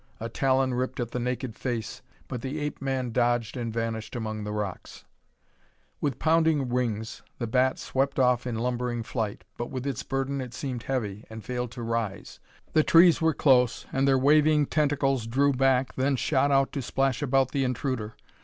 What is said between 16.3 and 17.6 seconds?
out to splash about